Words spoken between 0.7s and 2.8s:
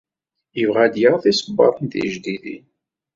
ad d-yaɣ tisebbaḍin tijdidin.